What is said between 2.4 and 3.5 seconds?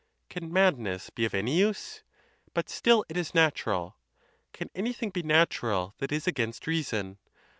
But still it is